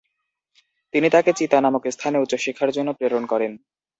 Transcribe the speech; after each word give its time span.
তিনি 0.93 1.07
তাকে 1.09 1.31
চিতা 1.33 1.57
নামক 1.61 1.83
স্থানে 1.95 2.17
উচ্চশিক্ষার 2.19 2.69
জন্য 2.71 2.89
প্রেরণ 2.93 3.23
করেন। 3.25 3.51